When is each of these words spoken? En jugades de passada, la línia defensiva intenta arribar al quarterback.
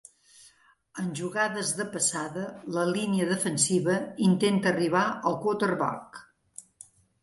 En 1.03 1.11
jugades 1.19 1.73
de 1.81 1.85
passada, 1.97 2.47
la 2.79 2.87
línia 2.95 3.29
defensiva 3.35 4.01
intenta 4.33 4.75
arribar 4.75 5.07
al 5.17 5.43
quarterback. 5.47 6.25